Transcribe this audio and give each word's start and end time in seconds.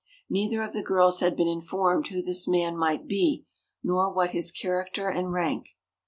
Neither 0.31 0.63
of 0.63 0.73
the 0.73 0.81
girls 0.81 1.19
had 1.19 1.35
been 1.35 1.47
informed 1.47 2.07
who 2.07 2.23
this 2.23 2.47
man 2.47 2.75
might 2.75 3.05
be, 3.07 3.45
nor 3.83 4.11
what 4.11 4.31
his 4.31 4.51
character 4.51 5.09
and 5.09 5.31
rank. 5.31 5.75